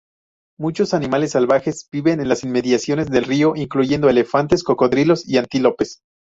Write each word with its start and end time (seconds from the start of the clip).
Muchos 0.59 0.95
animales 0.95 1.33
salvajes 1.33 1.87
viven 1.91 2.21
en 2.21 2.27
las 2.29 2.43
inmediaciones 2.43 3.11
del 3.11 3.23
río, 3.25 3.55
incluyendo 3.55 4.09
elefantes, 4.09 4.63
cocodrilos 4.63 5.29
y 5.29 5.37
antílopes. 5.37 5.99